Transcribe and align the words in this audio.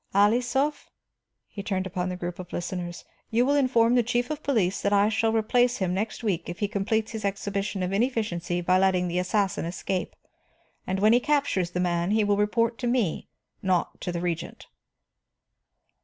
Alisof," 0.15 0.87
he 1.47 1.61
turned 1.61 1.85
upon 1.85 2.09
the 2.09 2.15
group 2.17 2.39
of 2.39 2.51
listeners, 2.51 3.05
"you 3.29 3.45
will 3.45 3.53
inform 3.53 3.93
the 3.93 4.01
chief 4.01 4.31
of 4.31 4.41
police 4.41 4.81
that 4.81 4.91
I 4.91 5.09
shall 5.09 5.31
replace 5.31 5.77
him 5.77 5.93
next 5.93 6.23
week 6.23 6.49
if 6.49 6.57
he 6.57 6.67
completes 6.67 7.11
this 7.11 7.23
exhibition 7.23 7.83
of 7.83 7.93
inefficiency 7.93 8.61
by 8.61 8.79
letting 8.79 9.07
the 9.07 9.19
assassin 9.19 9.63
escape. 9.63 10.15
And 10.87 10.99
when 10.99 11.13
he 11.13 11.19
captures 11.19 11.69
the 11.69 11.79
man, 11.79 12.09
he 12.09 12.23
will 12.23 12.35
report 12.37 12.79
to 12.79 12.87
me, 12.87 13.27
not 13.61 14.01
to 14.01 14.11
the 14.11 14.21
Regent." 14.21 14.65